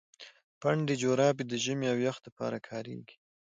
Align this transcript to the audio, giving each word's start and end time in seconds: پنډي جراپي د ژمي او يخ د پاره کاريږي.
پنډي 0.61 0.95
جراپي 1.01 1.43
د 1.47 1.53
ژمي 1.63 1.87
او 1.93 1.97
يخ 2.07 2.17
د 2.25 2.27
پاره 2.37 2.59
کاريږي. 2.67 3.15